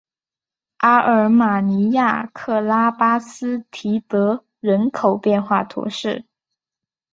[0.77, 6.25] 阿尔马尼亚克拉巴斯提德人口变化图示